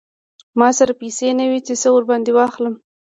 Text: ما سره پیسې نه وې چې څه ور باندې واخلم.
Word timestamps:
ما 0.59 0.69
سره 0.77 0.93
پیسې 1.01 1.27
نه 1.39 1.45
وې 1.49 1.59
چې 1.67 1.73
څه 1.81 1.87
ور 1.93 2.03
باندې 2.09 2.31
واخلم. 2.33 2.75